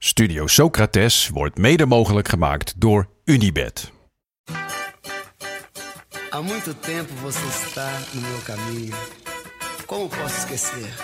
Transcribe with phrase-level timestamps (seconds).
[0.00, 3.92] Studio Socrates wordt mede mogelijk gemaakt door Unibed.
[6.30, 8.96] Há muito tempo você está no meu caminho.
[9.86, 10.94] Como posso esquecer?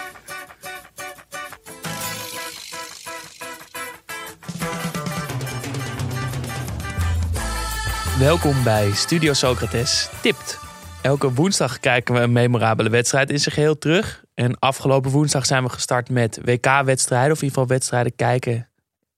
[8.18, 10.58] Welkom bij Studio Socrates Tipt.
[11.02, 14.24] Elke woensdag kijken we een memorabele wedstrijd in zijn geheel terug.
[14.34, 18.68] En afgelopen woensdag zijn we gestart met WK-wedstrijden, of in ieder geval wedstrijden kijken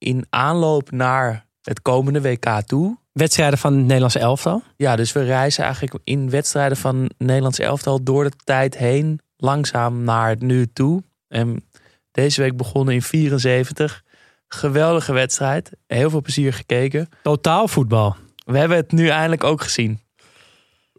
[0.07, 2.99] in aanloop naar het komende WK toe.
[3.13, 4.63] Wedstrijden van het Nederlandse elftal.
[4.77, 9.21] Ja, dus we reizen eigenlijk in wedstrijden van het Nederlands elftal door de tijd heen,
[9.37, 11.03] langzaam naar het nu toe.
[11.29, 11.65] En
[12.11, 14.03] deze week begonnen in 74.
[14.49, 15.71] Geweldige wedstrijd.
[15.87, 17.09] Heel veel plezier gekeken.
[17.23, 18.17] Totaal voetbal.
[18.45, 20.01] We hebben het nu eindelijk ook gezien.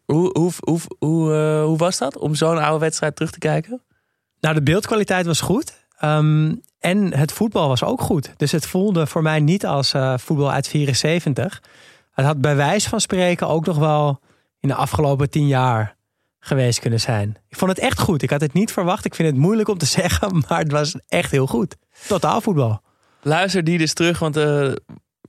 [0.05, 3.81] Hoe, hoe, hoe, hoe, eh, hoe was dat om zo'n oude wedstrijd terug te kijken?
[4.39, 5.86] Nou, de beeldkwaliteit was goed.
[5.97, 8.33] Ehm, en het voetbal was ook goed.
[8.37, 11.61] Dus het voelde voor mij niet als eh, voetbal uit 74.
[12.11, 14.19] Het had bij wijze van spreken ook nog wel
[14.59, 15.95] in de afgelopen tien jaar
[16.39, 17.37] geweest kunnen zijn.
[17.47, 18.21] Ik vond het echt goed.
[18.21, 19.05] Ik had het niet verwacht.
[19.05, 21.75] Ik vind het moeilijk om te zeggen, maar het was echt heel goed.
[22.07, 22.81] Totaal voetbal.
[23.21, 24.71] Luister die dus terug, want eh,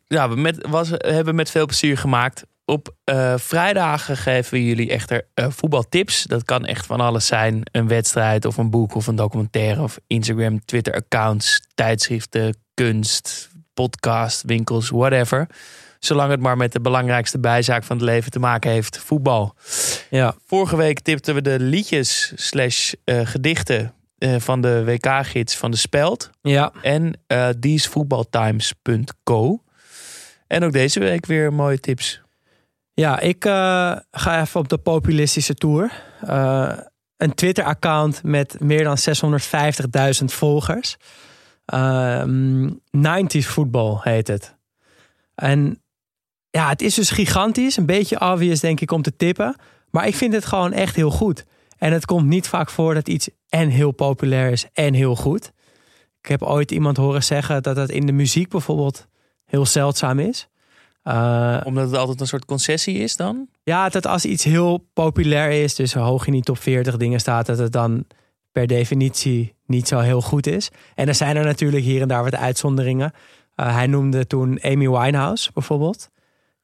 [0.06, 2.44] ja, we hebben met veel plezier gemaakt.
[2.70, 6.22] Op uh, vrijdagen geven we jullie echter uh, voetbaltips.
[6.22, 7.62] Dat kan echt van alles zijn.
[7.72, 14.42] Een wedstrijd of een boek of een documentaire of Instagram, Twitter accounts, tijdschriften, kunst, podcast,
[14.47, 15.47] winkels, whatever.
[15.98, 19.55] Zolang het maar met de belangrijkste bijzaak van het leven te maken heeft, voetbal.
[20.10, 20.34] Ja.
[20.47, 23.94] Vorige week tipten we de liedjes slash uh, gedichten
[24.38, 26.30] van de WK-gids van de Speld.
[26.42, 26.72] Ja.
[26.82, 27.20] En
[27.58, 29.62] diesvoetbaltimes.co.
[30.47, 32.20] En ook deze week weer mooie tips.
[32.98, 35.92] Ja, ik uh, ga even op de populistische tour.
[36.24, 36.72] Uh,
[37.16, 38.96] een Twitter-account met meer dan
[40.20, 40.96] 650.000 volgers.
[41.74, 42.22] Uh,
[42.96, 44.56] 90s voetbal heet het.
[45.34, 45.82] En
[46.50, 47.76] ja, het is dus gigantisch.
[47.76, 49.56] Een beetje obvious denk ik om te tippen.
[49.91, 51.44] Maar ik vind het gewoon echt heel goed.
[51.76, 55.53] En het komt niet vaak voor dat iets en heel populair is en heel goed.
[56.20, 59.06] Ik heb ooit iemand horen zeggen dat dat in de muziek bijvoorbeeld
[59.44, 60.48] heel zeldzaam is.
[61.08, 63.48] Uh, Omdat het altijd een soort concessie is dan?
[63.62, 67.46] Ja, dat als iets heel populair is, dus hoog in die top 40 dingen staat,
[67.46, 68.04] dat het dan
[68.52, 70.70] per definitie niet zo heel goed is.
[70.94, 73.12] En er zijn er natuurlijk hier en daar wat uitzonderingen.
[73.56, 76.10] Uh, hij noemde toen Amy Winehouse bijvoorbeeld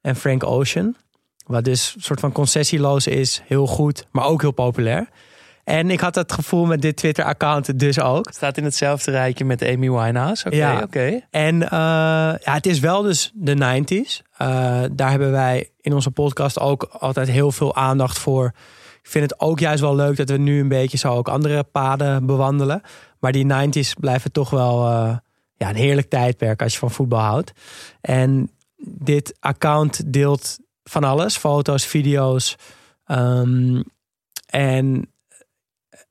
[0.00, 0.96] en Frank Ocean.
[1.46, 5.08] Wat dus een soort van concessieloos is, heel goed, maar ook heel populair.
[5.64, 8.30] En ik had dat gevoel met dit Twitter-account dus ook.
[8.32, 10.46] Staat in hetzelfde rijtje met Amy Winehouse.
[10.46, 10.74] Oké, ja.
[10.74, 10.84] oké.
[10.84, 11.26] Okay.
[11.30, 14.22] En uh, ja, het is wel dus de 90s.
[14.42, 18.52] Uh, daar hebben wij in onze podcast ook altijd heel veel aandacht voor.
[19.02, 21.62] Ik vind het ook juist wel leuk dat we nu een beetje zo ook andere
[21.62, 22.80] paden bewandelen.
[23.18, 25.16] Maar die 90s blijven toch wel uh,
[25.56, 27.52] ja, een heerlijk tijdperk als je van voetbal houdt.
[28.00, 28.50] En
[28.86, 32.56] dit account deelt van alles: foto's, video's.
[33.06, 33.84] Um,
[34.46, 35.13] en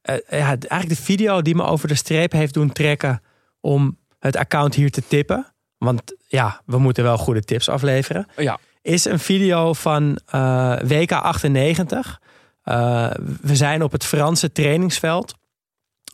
[0.10, 3.22] uh, ja, eigenlijk de video die me over de streep heeft doen trekken
[3.62, 5.54] om het account hier te tippen.
[5.78, 8.28] Want ja, we moeten wel goede tips afleveren.
[8.36, 8.60] Ja.
[8.82, 12.22] Is een video van uh, WK 98.
[12.66, 13.12] Uh,
[13.42, 15.34] we zijn op het Franse trainingsveld.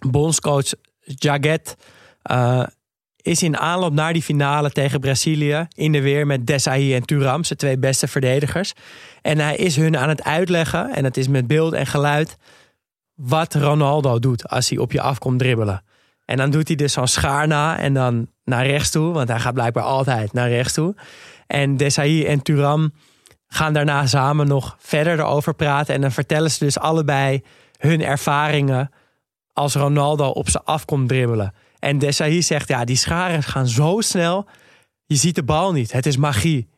[0.08, 1.76] Bondscoach Jaget
[3.22, 7.44] is in aanloop naar die finale tegen Brazilië in de weer met Desailly en Thuram,
[7.44, 8.74] zijn twee beste verdedigers.
[9.22, 12.38] En hij is hun aan het uitleggen, en het is met beeld en geluid,
[13.20, 15.84] wat Ronaldo doet als hij op je af komt dribbelen.
[16.26, 19.40] En dan doet hij dus zo'n schaar na en dan naar rechts toe, want hij
[19.40, 20.96] gaat blijkbaar altijd naar rechts toe.
[21.48, 22.94] En Desailly en Thuram
[23.48, 25.96] gaan daarna samen nog verder erover praten.
[25.96, 27.44] En dan vertellen ze dus allebei
[27.78, 28.92] hun ervaringen
[29.54, 31.54] als Ronaldo op ze af komt dribbelen.
[31.80, 34.48] En Desailly zegt, ja, die scharen gaan zo snel.
[35.06, 35.92] Je ziet de bal niet.
[35.92, 36.70] Het is magie.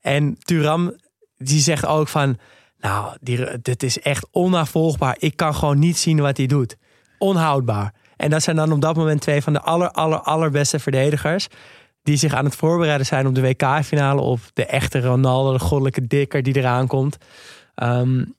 [0.00, 0.96] En Thuram,
[1.36, 2.38] die zegt ook van...
[2.78, 3.16] Nou,
[3.62, 5.16] dit is echt onnavolgbaar.
[5.18, 6.76] Ik kan gewoon niet zien wat hij doet.
[7.18, 7.94] Onhoudbaar.
[8.16, 11.48] En dat zijn dan op dat moment twee van de aller, aller, allerbeste verdedigers.
[12.02, 14.20] Die zich aan het voorbereiden zijn op de WK-finale.
[14.20, 17.16] Op de echte Ronaldo, de goddelijke dikker die eraan komt.
[17.82, 18.36] Um,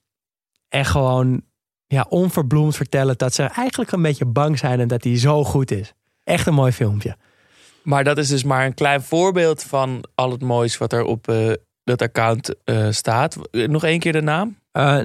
[0.70, 1.42] en gewoon
[1.88, 5.72] ja, onverbloemd vertellen dat ze eigenlijk een beetje bang zijn en dat hij zo goed
[5.72, 5.94] is.
[6.24, 7.18] Echt een mooi filmpje.
[7.84, 11.30] Maar dat is dus maar een klein voorbeeld van al het moois wat er op
[11.30, 11.54] uh,
[11.90, 13.38] dat account uh, staat.
[13.52, 14.58] Nog één keer de naam?
[14.74, 15.00] Uh,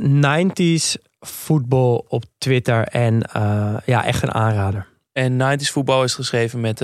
[0.48, 4.86] 90s voetbal op Twitter en uh, ja, echt een aanrader.
[5.12, 6.80] En 90s voetbal is geschreven met,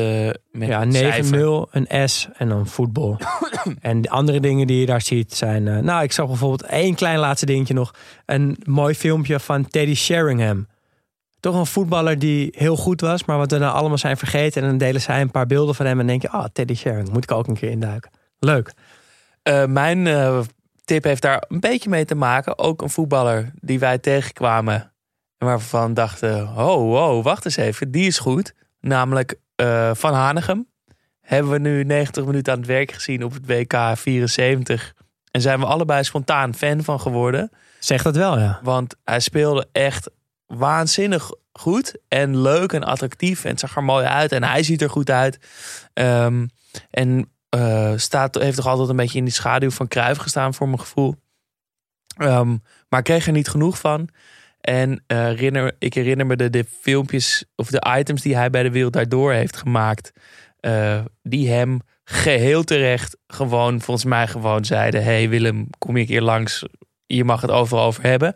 [0.51, 3.21] met ja, 9-0, een S en dan voetbal.
[3.81, 5.85] en de andere dingen die je daar ziet zijn...
[5.85, 7.95] Nou, ik zag bijvoorbeeld één klein laatste dingetje nog.
[8.27, 10.67] Een mooi filmpje van Teddy Sheringham.
[11.41, 14.63] toch een voetballer die heel goed was, maar wat we nou allemaal zijn vergeten.
[14.63, 17.13] En dan delen zij een paar beelden van hem en denk je, ah, Teddy Sheringham,
[17.13, 18.11] moet ik ook een keer induiken.
[18.39, 18.73] Leuk.
[19.43, 20.41] Eh, mijn eh,
[20.85, 22.59] tip heeft daar een beetje mee te maken.
[22.59, 24.93] Ook een voetballer die wij tegenkwamen.
[25.39, 28.55] En waarvan we dachten, oh, oh, wacht eens even, die is goed.
[28.81, 30.69] Namelijk eh, Van Hanegem.
[31.21, 34.95] Hebben we nu 90 minuten aan het werk gezien op het WK 74.
[35.31, 37.51] En zijn we allebei spontaan fan van geworden.
[37.79, 38.61] Zeg dat wel, ja.
[38.63, 40.11] Want hij speelde echt
[40.47, 43.45] waanzinnig goed en leuk en attractief.
[43.45, 45.39] En het zag er mooi uit en hij ziet er goed uit.
[45.93, 46.47] Ehm,
[46.91, 50.67] en uh, staat, heeft toch altijd een beetje in die schaduw van Cruijff gestaan voor
[50.67, 51.15] mijn gevoel.
[52.17, 52.57] Ehm,
[52.89, 54.09] maar kreeg er niet genoeg van.
[54.61, 58.71] En uh, herinner, ik herinner me de, filmpjes of de items die hij bij de
[58.71, 60.13] Wereld Daardoor heeft gemaakt.
[60.61, 65.05] Uh, die hem geheel terecht gewoon, volgens mij gewoon zeiden...
[65.05, 66.65] hey Willem, kom je een keer langs,
[67.07, 68.35] je mag het overal over hebben.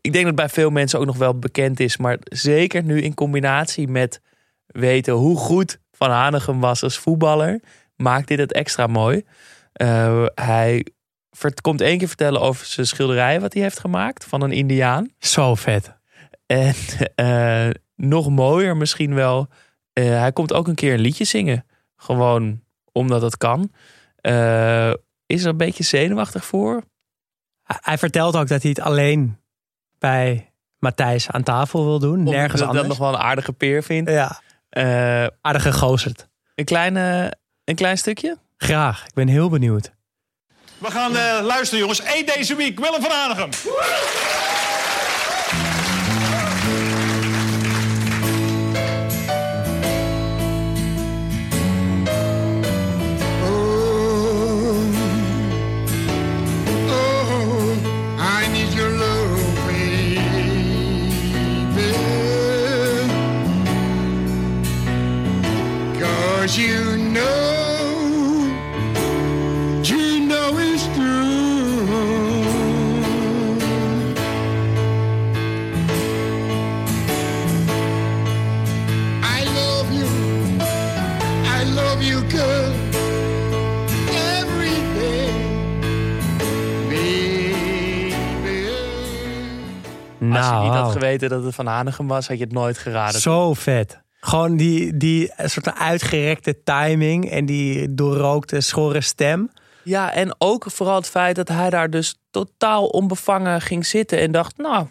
[0.00, 1.96] Ik denk dat bij veel mensen ook nog wel bekend is.
[1.96, 4.20] Maar zeker nu in combinatie met
[4.66, 7.60] weten hoe goed Van Hanegem was als voetballer...
[7.96, 9.24] maakt dit het extra mooi.
[9.82, 10.86] Uh, hij
[11.60, 15.10] komt één keer vertellen over zijn schilderij wat hij heeft gemaakt van een indiaan.
[15.18, 15.96] Zo vet.
[16.46, 16.74] En
[17.16, 19.48] uh, nog mooier misschien wel,
[19.98, 21.66] uh, hij komt ook een keer een liedje zingen.
[21.96, 22.62] Gewoon
[22.92, 23.72] omdat het kan.
[25.26, 26.82] Is er een beetje zenuwachtig voor?
[27.62, 29.38] Hij vertelt ook dat hij het alleen
[29.98, 32.18] bij Matthijs aan tafel wil doen.
[32.18, 32.88] Omdat nergens hij anders.
[32.88, 34.10] dat nog wel een aardige peer vindt.
[34.10, 34.40] Ja.
[35.40, 36.28] Aardige gozerd.
[36.54, 37.34] Een, kleine,
[37.64, 38.38] een klein stukje?
[38.56, 39.06] Graag.
[39.06, 39.90] Ik ben heel benieuwd.
[40.78, 42.02] We gaan uh, luisteren, jongens.
[42.04, 42.78] Eén deze week.
[42.78, 43.50] Willem van Hanegem.
[90.40, 92.78] Nou, Als je niet had geweten dat het van Hanegem was, had je het nooit
[92.78, 93.20] geraden.
[93.20, 94.00] Zo vet.
[94.20, 99.50] Gewoon die, die soort uitgerekte timing en die doorrookte, schorre stem.
[99.82, 104.32] Ja, en ook vooral het feit dat hij daar dus totaal onbevangen ging zitten en
[104.32, 104.86] dacht, nou,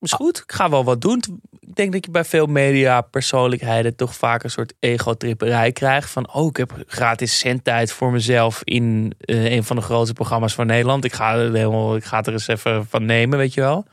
[0.00, 1.22] is goed, ik ga wel wat doen.
[1.60, 6.10] Ik denk dat je bij veel media persoonlijkheden toch vaak een soort ego-tripperij krijgt.
[6.10, 10.54] Van, oh, ik heb gratis zendtijd voor mezelf in uh, een van de grootste programma's
[10.54, 11.04] van Nederland.
[11.04, 13.84] Ik ga, helemaal, ik ga het er eens even van nemen, weet je wel.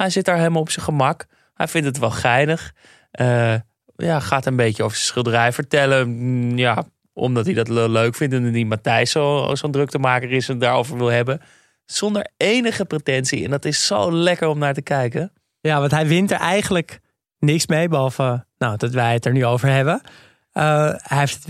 [0.00, 1.26] Hij zit daar helemaal op zijn gemak.
[1.54, 2.72] Hij vindt het wel geinig.
[3.20, 3.54] Uh,
[3.96, 6.58] ja, gaat een beetje over zijn schilderij vertellen.
[6.58, 10.96] Ja, omdat hij dat leuk vindt en die Matthijs zo'n zo druktemaker is en daarover
[10.96, 11.40] wil hebben.
[11.84, 13.44] Zonder enige pretentie.
[13.44, 15.32] En dat is zo lekker om naar te kijken.
[15.60, 17.00] Ja, want hij wint er eigenlijk
[17.38, 20.00] niks mee, behalve nou, dat wij het er nu over hebben.
[20.52, 21.46] Uh, hij heeft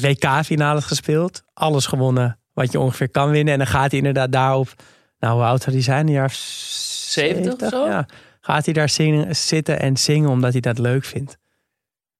[0.00, 1.42] WK-finales gespeeld.
[1.54, 3.52] Alles gewonnen wat je ongeveer kan winnen.
[3.52, 4.74] En dan gaat hij inderdaad daarop...
[5.18, 6.06] Nou, hoe oud zou hij zijn?
[6.06, 7.86] Een jaar 70, 70 zo?
[7.86, 8.06] Ja.
[8.40, 11.38] Gaat hij daar zingen, zitten en zingen omdat hij dat leuk vindt.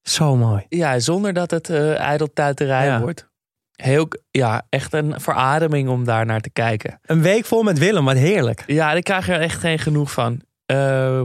[0.02, 0.66] Zo mooi.
[0.68, 3.00] Ja, zonder dat het uh, ijdeltuiterij ja.
[3.00, 3.28] wordt.
[3.72, 6.98] Heel, ja, echt een verademing om daar naar te kijken.
[7.02, 8.64] Een week vol met Willem, wat heerlijk.
[8.66, 10.40] Ja, ik krijg er echt geen genoeg van.
[10.66, 11.22] Uh,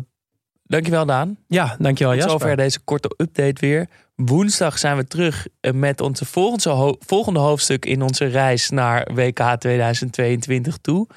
[0.63, 1.37] dankjewel Daan.
[1.47, 2.39] Ja, dankjewel Jasper.
[2.39, 3.87] Zover deze korte update weer.
[4.15, 9.55] Woensdag zijn we terug met onze volgende, ho volgende hoofdstuk in onze reis naar WK
[9.59, 11.07] 2022 toe.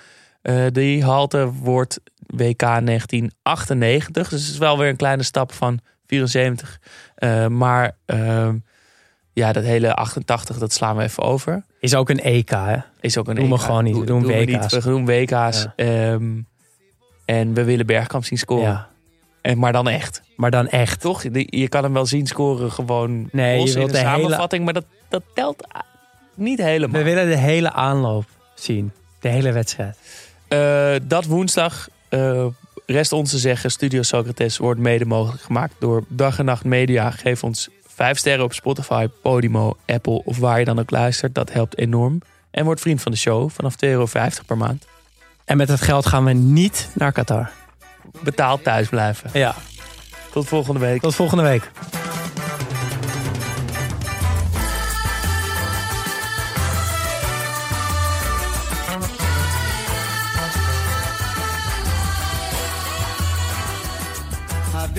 [0.45, 4.29] Uh, die halte wordt WK 1998.
[4.29, 6.81] Dus het is wel weer een kleine stap van 74.
[7.19, 8.49] Uh, maar uh,
[9.33, 11.65] ja, dat hele 88, dat slaan we even over.
[11.81, 12.77] Is ook een EK, hè?
[13.01, 13.51] Is ook een doen EK.
[13.51, 13.99] we gewoon niet.
[13.99, 14.45] We doen, doen WK's.
[14.45, 14.71] We, niet.
[14.71, 15.67] we doen WK's.
[15.77, 16.13] Ja.
[16.13, 16.47] Um,
[17.25, 18.65] en we willen Bergkamp zien scoren.
[18.65, 18.89] Ja.
[19.43, 20.23] En, maar dan echt.
[20.37, 21.01] Maar dan echt.
[21.01, 21.23] Toch?
[21.33, 24.67] Je kan hem wel zien scoren gewoon nee, los je wilt in de, de samenvatting.
[24.67, 24.73] Hele...
[24.73, 25.67] Maar dat, dat telt
[26.35, 26.99] niet helemaal.
[26.99, 28.25] We willen de hele aanloop
[28.55, 28.93] zien.
[29.21, 29.99] De hele wedstrijd.
[30.54, 32.46] Uh, dat woensdag uh,
[32.87, 37.11] rest ons te zeggen, Studio Socrates wordt mede mogelijk gemaakt door Dag en Nacht Media.
[37.11, 41.34] Geef ons 5 sterren op Spotify, Podimo, Apple of waar je dan ook luistert.
[41.34, 42.20] Dat helpt enorm.
[42.50, 44.06] En word vriend van de show vanaf 2,50 euro
[44.46, 44.87] per maand.
[45.44, 47.50] En met dat geld gaan we niet naar Qatar.
[48.23, 49.30] Betaald thuis blijven.
[49.32, 49.54] Ja.
[50.32, 51.00] Tot volgende week.
[51.00, 51.70] Tot volgende week.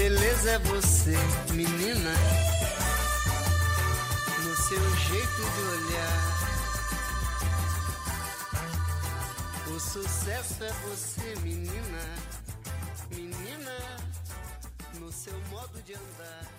[0.05, 1.17] Sucesso é você,
[1.51, 2.13] menina.
[4.43, 6.19] No seu jeito de olhar.
[9.67, 12.03] O sucesso é você, menina.
[13.09, 13.97] Menina,
[14.99, 16.54] no seu modo de andar.